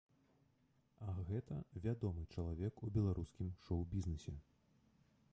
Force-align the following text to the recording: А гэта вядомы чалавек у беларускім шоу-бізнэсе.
А 1.09 1.11
гэта 1.27 1.57
вядомы 1.83 2.23
чалавек 2.35 2.81
у 2.87 2.89
беларускім 2.95 3.51
шоу-бізнэсе. 3.65 4.33